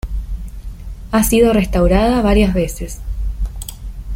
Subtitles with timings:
[1.11, 3.01] Ha sido restaurada varias veces.